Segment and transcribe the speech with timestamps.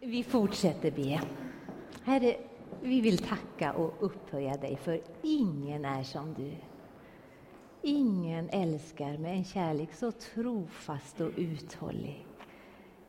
[0.00, 1.20] Vi fortsätter be.
[2.04, 2.36] Herre,
[2.82, 6.52] vi vill tacka och upphöja dig, för ingen är som du.
[7.82, 12.26] Ingen älskar med en kärlek så trofast och uthållig.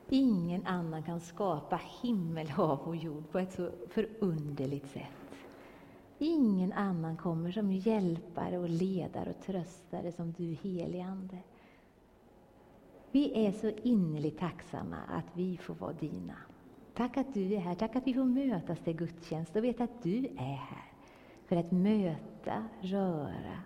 [0.10, 5.48] Ingen annan kan skapa himmel, hav och jord på ett så förunderligt sätt.
[6.18, 11.38] Ingen annan kommer som hjälpare och ledare och tröstare som du, helige Ande.
[13.12, 16.36] Vi är så innerligt tacksamma att vi får vara dina.
[16.98, 20.04] Tack att du är här, tack att vi får mötas till gudstjänst och veta att
[20.04, 20.92] du är här
[21.46, 23.62] för att möta, röra,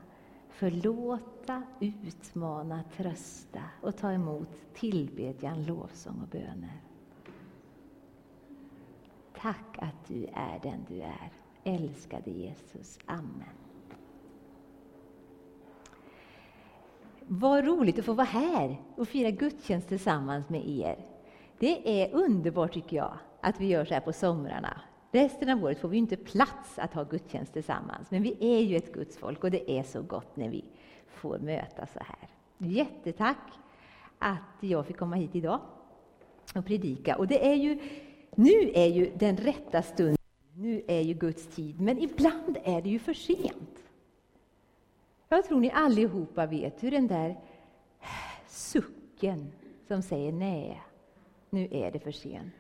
[0.49, 6.81] förlåta, utmana, trösta och ta emot tillbedjan, lovsång och böner.
[9.41, 11.31] Tack att du är den du är.
[11.63, 12.99] Älskade Jesus.
[13.05, 13.55] Amen.
[17.19, 21.10] Vad roligt att få vara här och fira gudstjänst tillsammans med er.
[21.61, 24.81] Det är underbart tycker jag att vi gör så här på somrarna.
[25.11, 28.75] Resten av året får vi inte plats att ha gudstjänst tillsammans, men vi är ju
[28.75, 30.65] ett Guds folk och det är så gott när vi
[31.07, 32.29] får mötas så här.
[32.57, 33.37] Jättetack
[34.19, 35.59] att jag fick komma hit idag
[36.55, 37.17] och predika.
[37.17, 37.79] Och det är ju,
[38.35, 40.17] nu är ju den rätta stunden,
[40.53, 43.83] nu är ju Guds tid, men ibland är det ju för sent.
[45.29, 47.39] Jag tror ni allihopa vet hur den där
[48.47, 49.51] sucken
[49.87, 50.81] som säger nej,
[51.51, 52.53] nu är det för sent.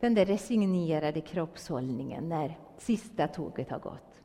[0.00, 4.22] Den där resignerade kroppshållningen när sista tåget har gått.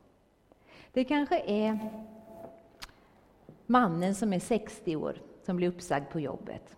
[0.92, 1.78] Det kanske är
[3.66, 6.76] mannen som är 60 år som blir uppsagd på jobbet.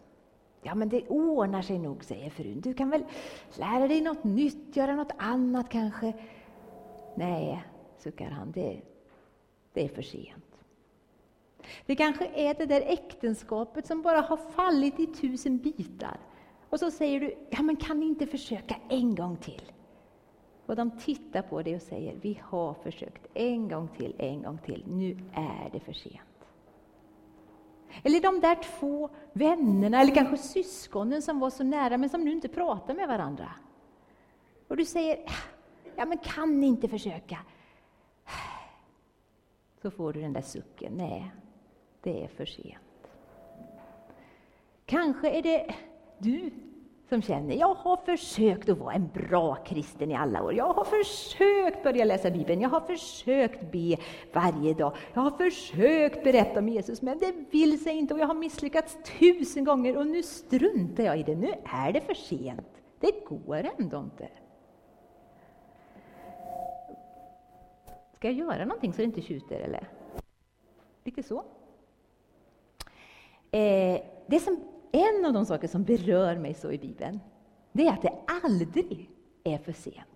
[0.62, 2.60] Ja, men det ordnar sig nog, säger frun.
[2.60, 3.04] Du kan väl
[3.58, 6.12] lära dig något nytt, göra något annat kanske.
[7.14, 7.64] Nej,
[7.98, 8.80] suckar han, det,
[9.72, 10.44] det är för sent.
[11.86, 16.16] Det kanske är det där äktenskapet som bara har fallit i tusen bitar.
[16.72, 19.72] Och så säger du, ja men kan ni inte försöka en gång till?
[20.66, 24.58] Och de tittar på dig och säger, vi har försökt en gång till, en gång
[24.58, 26.48] till, nu är det för sent.
[28.02, 32.32] Eller de där två vännerna, eller kanske syskonen som var så nära men som nu
[32.32, 33.52] inte pratar med varandra.
[34.68, 35.18] Och du säger,
[35.96, 37.38] ja men kan ni inte försöka?
[39.82, 41.32] Så får du den där sucken, nej,
[42.02, 43.10] det är för sent.
[44.86, 45.74] Kanske är det
[46.22, 46.50] du
[47.08, 50.54] som känner, jag har försökt att vara en bra kristen i alla år.
[50.54, 53.96] Jag har försökt börja läsa Bibeln, jag har försökt be
[54.32, 54.96] varje dag.
[55.14, 58.98] Jag har försökt berätta om Jesus, men det vill sig inte och jag har misslyckats
[59.18, 61.34] tusen gånger och nu struntar jag i det.
[61.34, 62.82] Nu är det för sent.
[63.00, 64.28] Det går ändå inte.
[68.14, 69.88] Ska jag göra någonting så det inte tjuter eller?
[71.04, 71.44] Lite så.
[73.50, 74.60] Eh, det som
[74.92, 77.20] en av de saker som berör mig så i Bibeln,
[77.72, 79.10] det är att det aldrig
[79.44, 80.08] är för sent.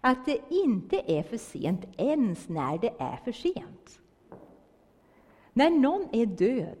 [0.00, 4.00] Att det inte är för sent ens när det är för sent.
[5.52, 6.78] När någon är död,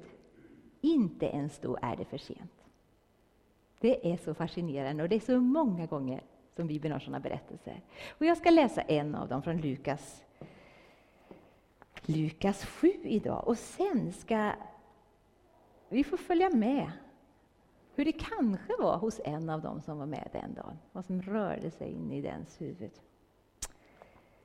[0.80, 2.64] inte ens då är det för sent.
[3.80, 6.22] Det är så fascinerande och det är så många gånger
[6.56, 7.82] som Bibeln har sådana berättelser.
[8.18, 10.24] Och jag ska läsa en av dem från Lukas,
[12.06, 14.52] Lukas 7 idag och sen ska
[15.94, 16.90] vi får följa med
[17.94, 21.22] hur det kanske var hos en av dem som var med den dagen, vad som
[21.22, 22.90] rörde sig in i dens huvud.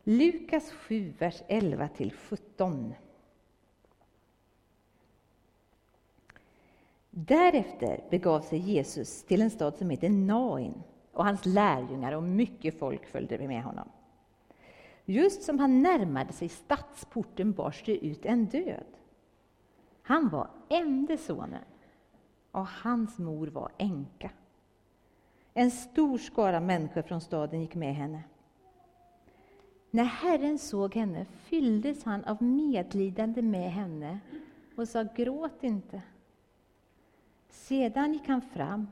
[0.04, 2.94] Lukas 7, vers 11-17.
[7.10, 12.80] Därefter begav sig Jesus till en stad som heter Nain och hans lärjungar och mycket
[12.80, 13.90] folk följde med honom.
[15.06, 18.99] Just som han närmade sig stadsporten bars det ut en död.
[20.10, 21.64] Han var ende sonen
[22.52, 24.32] och hans mor var änka.
[25.54, 28.24] En stor skara människor från staden gick med henne.
[29.92, 34.20] När Herren såg henne fylldes han av medlidande med henne
[34.76, 36.02] och sa gråt inte.
[37.50, 38.88] Sedan gick han fram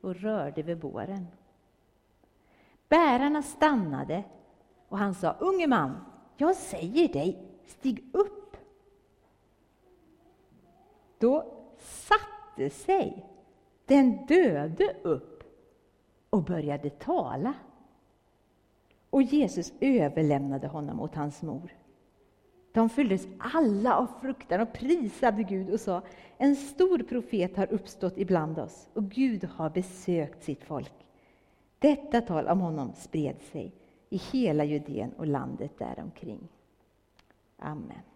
[0.00, 1.26] och rörde vid båren.
[2.88, 4.24] Bärarna stannade
[4.88, 6.04] och han sa, unge man,
[6.36, 8.43] jag säger dig, stig upp
[11.18, 13.26] då satte sig
[13.86, 15.44] den döde upp
[16.30, 17.54] och började tala.
[19.10, 21.76] Och Jesus överlämnade honom åt hans mor.
[22.72, 26.02] De fylldes alla av fruktan och prisade Gud och sa,
[26.38, 30.92] en stor profet har uppstått ibland oss och Gud har besökt sitt folk.
[31.78, 33.72] Detta tal om honom spred sig
[34.08, 36.48] i hela Judeen och landet däromkring.
[37.58, 38.13] Amen.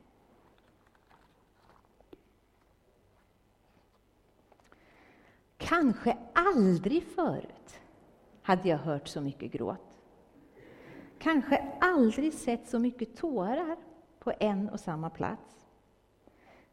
[5.69, 7.81] Kanske aldrig förut
[8.43, 9.81] hade jag hört så mycket gråt.
[11.19, 13.77] Kanske aldrig sett så mycket tårar
[14.19, 15.67] på en och samma plats.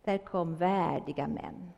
[0.03, 1.71] Där kom värdiga män,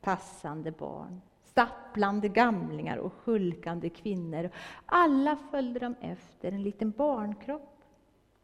[0.00, 4.50] tassande barn, stapplande gamlingar och hulkande kvinnor.
[4.86, 7.82] Alla följde de efter en liten barnkropp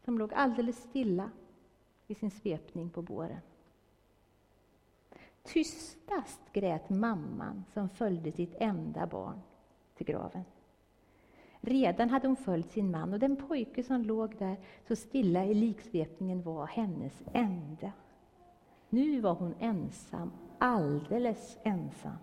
[0.05, 1.31] som låg alldeles stilla
[2.07, 3.41] i sin svepning på båren.
[5.47, 9.41] Tystast grät mamman som följde sitt enda barn
[9.97, 10.43] till graven.
[11.61, 14.57] Redan hade hon följt sin man och den pojke som låg där
[14.87, 17.91] så stilla i liksvepningen var hennes enda.
[18.89, 22.17] Nu var hon ensam, alldeles ensam.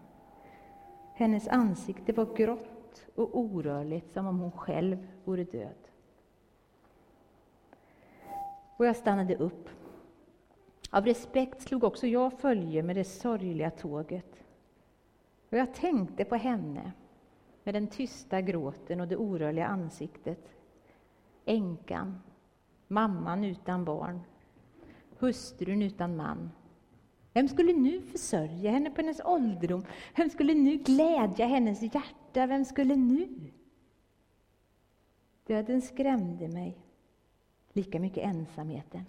[1.15, 5.89] Hennes ansikte var grått och orörligt som om hon själv vore död.
[8.77, 9.69] Och jag stannade upp.
[10.95, 14.45] Av respekt slog också jag följe med det sorgliga tåget.
[15.51, 16.93] Och jag tänkte på henne
[17.65, 20.55] med den tysta gråten och det orörliga ansiktet.
[21.45, 22.21] Änkan,
[22.89, 24.21] mamman utan barn,
[25.19, 26.51] hustrun utan man.
[27.33, 29.85] Vem skulle nu försörja henne på hennes ålderdom?
[30.17, 32.47] Vem skulle nu glädja hennes hjärta?
[32.47, 33.53] Vem skulle nu?
[35.47, 36.79] Döden skrämde mig,
[37.73, 39.05] lika mycket ensamheten.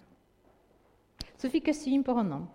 [1.36, 2.46] Så fick jag syn på honom.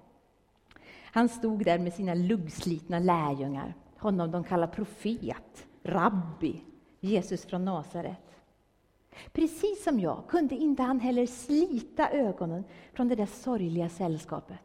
[1.14, 6.64] Han stod där med sina luggslitna lärjungar, honom de kallar profet rabbi,
[7.00, 8.32] Jesus från Nasaret.
[9.32, 12.64] Precis som jag kunde inte han heller slita ögonen
[12.94, 14.60] från det där sorgliga sällskapet.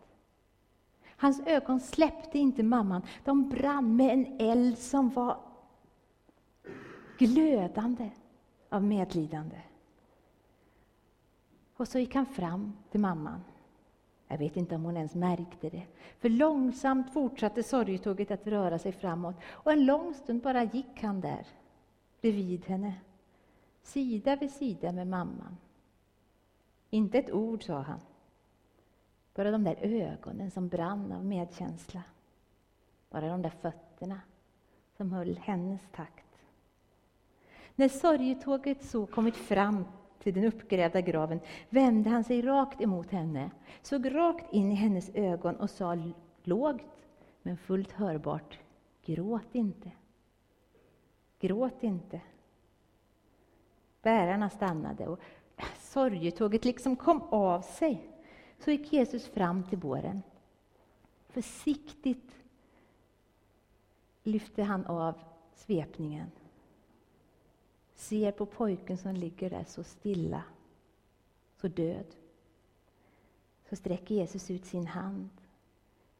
[1.16, 5.40] Hans ögon släppte inte mamman, de brann med en eld som var
[7.18, 8.10] glödande
[8.68, 9.60] av medlidande.
[11.76, 13.40] Och så gick han fram till mamman.
[14.28, 15.82] Jag vet inte om hon ens märkte det.
[16.18, 21.20] För långsamt fortsatte sorgetåget att röra sig framåt och en lång stund bara gick han
[21.20, 21.46] där
[22.20, 22.94] bredvid henne,
[23.82, 25.56] sida vid sida med mamman.
[26.90, 28.00] Inte ett ord sa han.
[29.34, 32.02] Bara de där ögonen som brann av medkänsla.
[33.10, 34.20] Bara de där fötterna
[34.96, 36.24] som höll hennes takt.
[37.74, 39.84] När sorgetåget så kommit fram
[40.22, 43.50] till den uppgrävda graven vände han sig rakt emot henne,
[43.82, 45.98] såg rakt in i hennes ögon och sa
[46.42, 46.82] lågt
[47.42, 48.58] men fullt hörbart
[49.06, 49.90] Gråt inte.
[51.38, 52.20] Gråt inte.
[54.02, 55.20] Bärarna stannade och
[55.56, 58.10] äh, sorgetåget liksom kom av sig.
[58.58, 60.22] Så gick Jesus fram till båren.
[61.28, 62.36] Försiktigt
[64.22, 65.14] lyfte han av
[65.54, 66.30] svepningen
[67.96, 70.42] ser på pojken som ligger där så stilla,
[71.60, 72.06] så död.
[73.68, 75.30] Så sträcker Jesus ut sin hand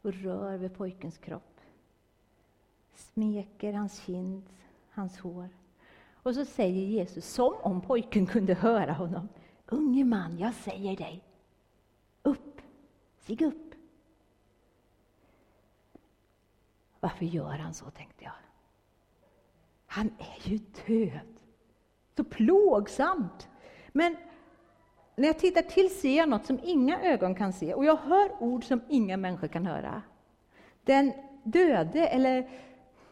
[0.03, 1.61] och rör vid pojkens kropp.
[2.95, 4.43] Smeker hans kind,
[4.91, 5.49] hans hår.
[6.13, 9.29] Och så säger Jesus, som om pojken kunde höra honom.
[9.67, 11.25] Unge man, jag säger dig,
[12.23, 12.61] upp,
[13.19, 13.75] stig upp.
[17.01, 18.33] Varför gör han så, tänkte jag.
[19.87, 21.37] Han är ju död.
[22.17, 23.49] Så plågsamt.
[23.93, 24.17] Men
[25.17, 28.43] när jag tittar till ser jag något som inga ögon kan se och jag hör
[28.43, 30.03] ord som inga människor kan höra.
[30.85, 32.51] Den döde, eller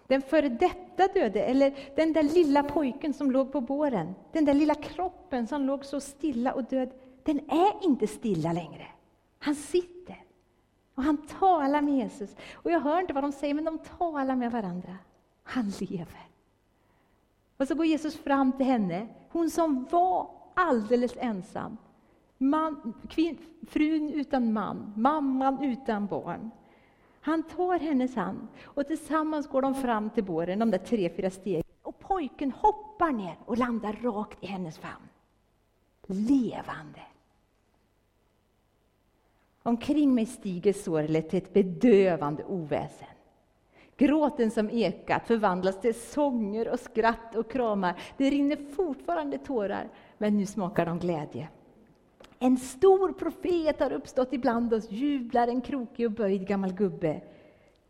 [0.07, 4.55] den före detta döde, eller den där lilla pojken som låg på båren, den där
[4.55, 6.91] lilla kroppen som låg så stilla och död,
[7.23, 8.87] den är inte stilla längre.
[9.39, 10.25] Han sitter
[10.95, 12.37] och han talar med Jesus.
[12.53, 14.97] Och jag hör inte vad de säger, men de talar med varandra.
[15.43, 16.29] Han lever.
[17.57, 21.77] Och så går Jesus fram till henne, hon som var alldeles ensam.
[22.39, 26.51] Man, kvin, frun utan man, mamman utan barn.
[27.21, 31.31] Han tar hennes hand och tillsammans går de fram till båren, de där tre, fyra
[31.31, 31.65] stegen.
[31.83, 35.09] Och pojken hoppar ner och landar rakt i hennes famn.
[36.07, 37.01] Levande.
[39.63, 43.14] Omkring mig stiger sorlet till ett bedövande oväsen.
[43.97, 48.03] Gråten som ekat förvandlas till sånger och skratt och kramar.
[48.17, 51.49] Det rinner fortfarande tårar, men nu smakar de glädje.
[52.39, 57.23] En stor profet har uppstått ibland oss, jublar en krokig och böjd gammal gubbe.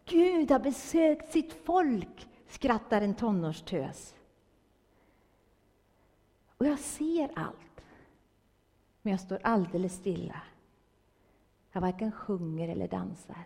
[0.04, 4.14] Gud har besökt sitt folk, skrattar en tonårstös.
[6.56, 7.84] Och jag ser allt,
[9.02, 10.42] men jag står alldeles stilla.
[11.72, 13.44] Jag varken sjunger eller dansar.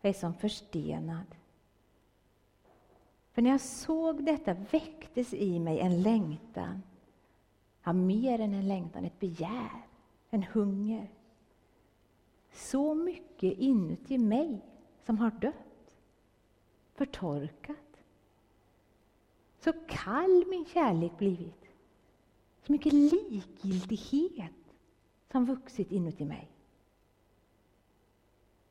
[0.00, 1.26] Jag är som förstenad.
[3.36, 6.82] För när jag såg detta väcktes i mig en längtan,
[7.84, 9.86] ja, mer än en längtan, ett begär,
[10.30, 11.10] en hunger.
[12.52, 14.60] Så mycket inuti mig
[15.04, 15.94] som har dött,
[16.94, 18.02] förtorkat,
[19.58, 21.64] Så kall min kärlek blivit.
[22.66, 24.74] Så mycket likgiltighet
[25.32, 26.50] som vuxit inuti mig.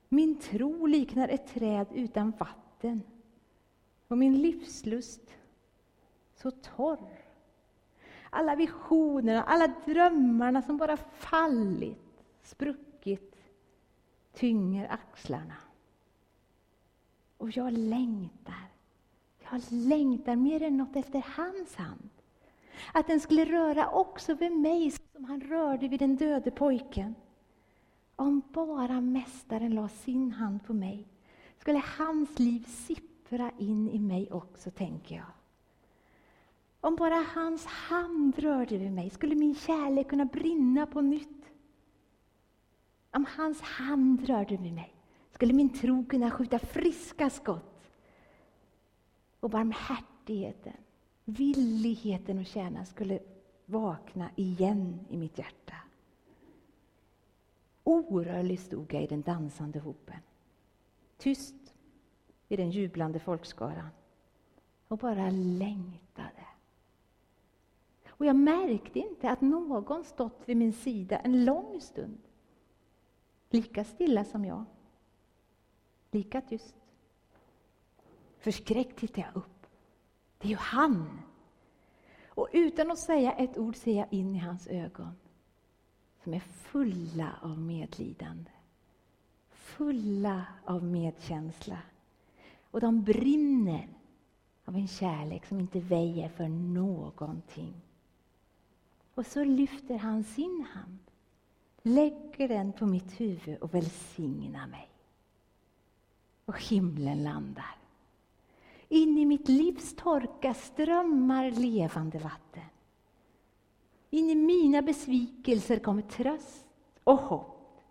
[0.10, 3.01] Min tro liknar ett träd utan vatten
[4.15, 5.22] och min livslust
[6.36, 7.19] så torr.
[8.29, 13.36] Alla visionerna, alla drömmarna som bara fallit, spruckit,
[14.34, 15.55] tynger axlarna.
[17.38, 18.67] Och jag längtar,
[19.51, 22.10] jag längtar mer än något efter hans hand.
[22.93, 27.15] Att den skulle röra också vid mig som han rörde vid den döde pojken.
[28.15, 31.07] Om bara Mästaren la sin hand på mig
[31.57, 32.63] skulle hans liv
[33.25, 35.25] Föra in i mig också, tänker jag.
[36.82, 41.51] Om bara hans hand rörde vid mig skulle min kärlek kunna brinna på nytt.
[43.12, 44.94] Om hans hand rörde vid mig
[45.32, 47.89] skulle min tro kunna skjuta friska skott.
[49.39, 50.77] Och barmhärtigheten,
[51.25, 53.20] villigheten att tjäna skulle
[53.65, 55.75] vakna igen i mitt hjärta.
[57.84, 60.20] Orörlig stod jag i den dansande hopen.
[61.17, 61.75] Tyst
[62.56, 63.90] i den jublande folkskaran
[64.88, 66.46] och bara längtade.
[68.10, 72.22] Och jag märkte inte att någon stått vid min sida en lång stund.
[73.50, 74.66] Lika stilla som jag.
[76.12, 76.76] Lika tyst.
[78.38, 79.68] Förskräckt tittade jag upp.
[80.38, 81.22] Det är ju han!
[82.28, 85.16] Och utan att säga ett ord ser jag in i hans ögon
[86.24, 88.52] som är fulla av medlidande,
[89.50, 91.78] fulla av medkänsla.
[92.75, 93.88] Och de brinner
[94.65, 97.74] av en kärlek som inte väjer för någonting.
[99.13, 101.00] Och så lyfter han sin hand,
[101.82, 104.89] lägger den på mitt huvud och välsignar mig.
[106.46, 107.77] Och himlen landar.
[108.89, 112.70] In i mitt livs torka strömmar levande vatten.
[114.10, 116.65] In i mina besvikelser kommer tröst
[117.03, 117.82] och hopp.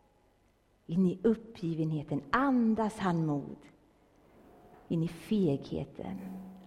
[0.86, 3.56] In i uppgivenheten andas han mod.
[4.88, 6.18] In i fegheten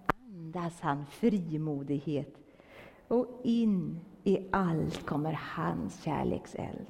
[0.08, 2.38] andas han frimodighet.
[3.08, 6.86] Och in i allt kommer hans kärlekseld.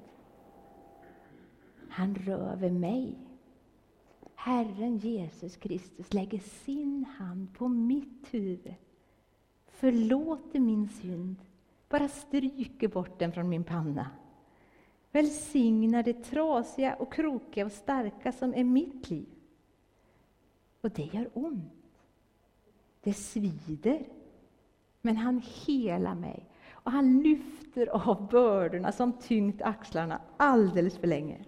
[1.90, 3.16] Han rör vid mig.
[4.36, 8.76] Herren Jesus Kristus lägger sin hand på mitt huvud,
[9.68, 11.36] förlåter min synd
[11.90, 14.10] bara stryker bort den från min panna.
[15.12, 19.37] Välsignar det trasiga och krokiga och starka som är mitt liv.
[20.82, 21.74] Och det gör ont.
[23.04, 24.06] Det svider.
[25.02, 31.46] Men han helar mig och han lyfter av bördorna som tyngt axlarna alldeles för länge.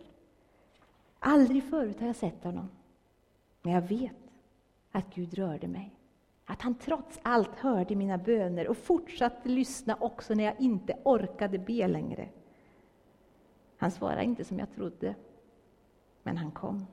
[1.20, 2.70] Aldrig förut har jag sett honom,
[3.62, 4.16] men jag vet
[4.92, 5.96] att Gud rörde mig.
[6.46, 11.60] Att han trots allt hörde mina böner och fortsatte lyssna också när jag inte orkade
[11.60, 12.30] be längre.
[13.78, 15.16] Han svarade inte som jag trodde,
[16.24, 16.86] men han kom.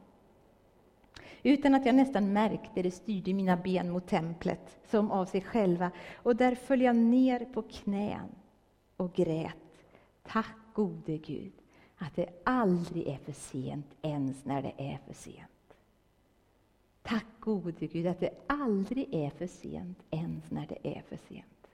[1.47, 5.91] Utan att jag nästan märkte det styrde mina ben mot templet som av sig själva
[6.17, 8.29] och där föll jag ner på knän
[8.97, 9.57] och grät.
[10.23, 11.53] Tack gode Gud
[11.99, 15.77] att det aldrig är för sent ens när det är för sent.
[17.03, 21.69] Tack gode Gud att det aldrig är för sent ens när det är för sent.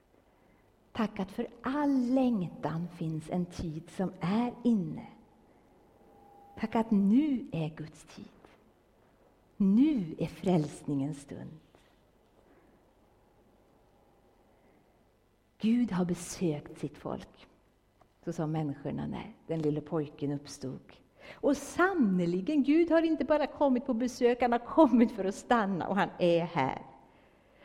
[0.91, 5.07] Tack att för all längtan finns en tid som är inne.
[6.59, 8.42] Tack att nu är Guds tid.
[9.63, 11.59] Nu är frälsningens stund.
[15.57, 17.47] Gud har besökt sitt folk.
[18.25, 20.93] Så sa människorna när den lille pojken uppstod.
[21.33, 25.87] Och sannerligen, Gud har inte bara kommit på besök, han har kommit för att stanna
[25.87, 26.81] och han är här.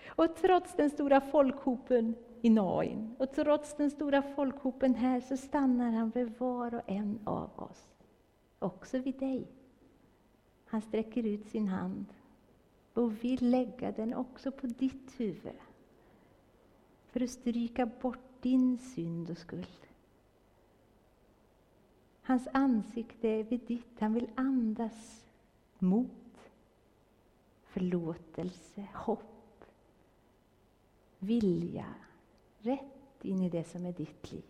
[0.08, 5.90] Och trots den stora folkhopen i Nain och trots den stora folkhopen här så stannar
[5.90, 7.88] han vid var och en av oss.
[8.58, 9.46] Också vid dig.
[10.68, 12.06] Han sträcker ut sin hand
[12.94, 15.52] och vill lägga den också på ditt huvud.
[17.06, 19.86] För att stryka bort din synd och skuld.
[22.22, 24.00] Hans ansikte är vid ditt.
[24.00, 25.26] Han vill andas
[25.78, 26.50] mot,
[27.64, 29.64] förlåtelse, hopp,
[31.18, 31.94] vilja
[32.58, 34.44] rätt in i det som är ditt liv.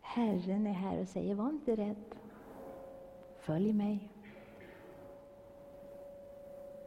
[0.00, 2.19] Herren är här och säger, var inte rädd.
[3.50, 4.08] Följ mig.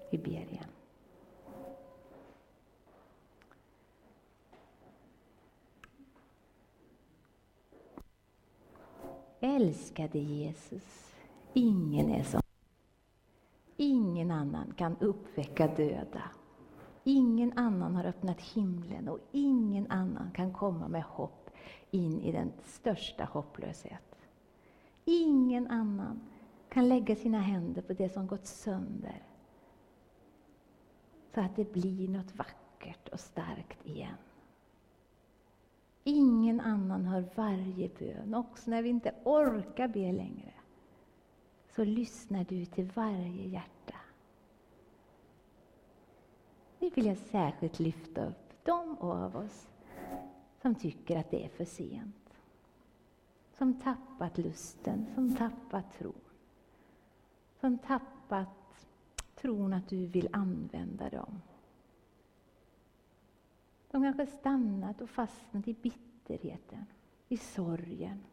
[0.10, 0.70] Vi ber igen.
[9.40, 11.14] Älskade Jesus,
[11.54, 12.42] ingen är som
[13.78, 16.24] Ingen annan kan uppväcka döda,
[17.04, 21.50] Ingen annan har öppnat himlen och ingen annan kan komma med hopp
[21.92, 24.16] in i den största hopplöshet.
[25.06, 26.20] Ingen annan
[26.74, 29.24] kan lägga sina händer på det som gått sönder
[31.34, 34.18] så att det blir något vackert och starkt igen.
[36.04, 40.54] Ingen annan hör varje bön, också när vi inte orkar be längre.
[41.76, 43.98] Så lyssnar du till varje hjärta.
[46.80, 49.68] Nu vill jag särskilt lyfta upp de av oss
[50.62, 52.30] som tycker att det är för sent.
[53.58, 56.23] Som tappat lusten, som tappat tron.
[57.64, 58.88] Som tappat
[59.36, 61.42] tron att du vill använda dem.
[63.92, 66.86] De kanske stannat och fastnat i bitterheten,
[67.28, 68.24] i sorgen,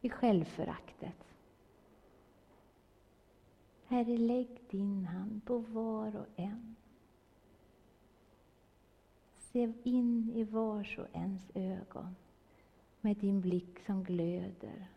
[0.00, 1.34] i självföraktet.
[3.86, 6.76] Herre, lägg din hand på var och en.
[9.34, 12.16] Se in i vars och ens ögon
[13.00, 14.88] med din blick som glöder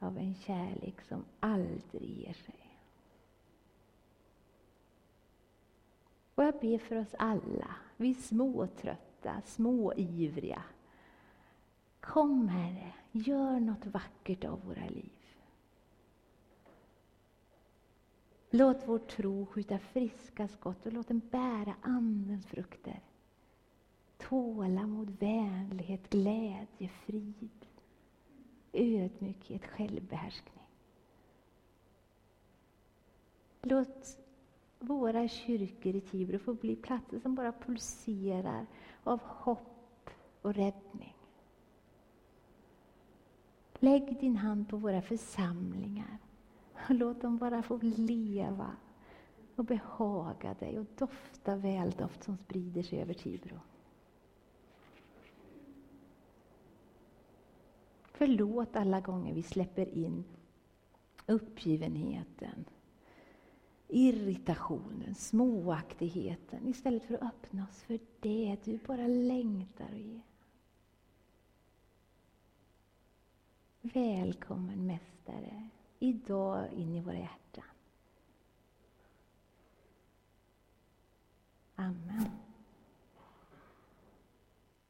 [0.00, 2.54] av en kärlek som aldrig ger sig.
[6.34, 10.62] Och jag ber för oss alla, vi småtrötta, småivriga.
[12.00, 15.12] Kom Herre, gör något vackert av våra liv.
[18.50, 23.00] Låt vår tro skjuta friska skott och låt den bära Andens frukter.
[24.18, 27.66] Tålamod, vänlighet, glädje, frid,
[28.72, 30.64] ödmjukhet, självbehärskning.
[33.62, 34.18] Låt
[34.78, 38.66] våra kyrkor i Tibro få bli platser som bara pulserar
[39.04, 40.10] av hopp
[40.42, 41.16] och räddning.
[43.78, 46.18] Lägg din hand på våra församlingar
[46.88, 48.70] Låt dem bara få leva
[49.56, 53.60] och behaga dig och dofta väldoft som sprider sig över Tibro.
[58.20, 60.24] Förlåt alla gånger vi släpper in
[61.26, 62.64] uppgivenheten,
[63.88, 70.20] irritationen, småaktigheten istället för att öppna oss för det du bara längtar att ge.
[73.80, 77.64] Välkommen Mästare idag in i våra hjärtan.
[81.74, 82.49] Amen.